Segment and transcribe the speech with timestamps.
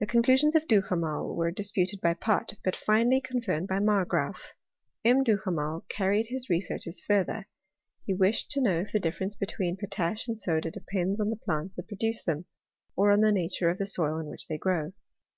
[0.00, 4.54] The conclusions of Duhamel were disputed by Pott; but finally confirmed by Margraaf.
[5.04, 5.22] M.
[5.22, 7.46] Duhamel carried his researches further,
[8.06, 11.74] he wished to know if the difference between potash and soda depends on the plants
[11.74, 12.46] that produce them,
[12.96, 14.92] or on the nature of the soil in which they grow.